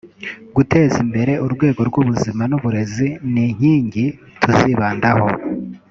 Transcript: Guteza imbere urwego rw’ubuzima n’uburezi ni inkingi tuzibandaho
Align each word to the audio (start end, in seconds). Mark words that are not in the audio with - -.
Guteza 0.55 0.95
imbere 1.05 1.33
urwego 1.45 1.81
rw’ubuzima 1.89 2.43
n’uburezi 2.47 3.07
ni 3.31 3.43
inkingi 3.49 4.05
tuzibandaho 4.41 5.27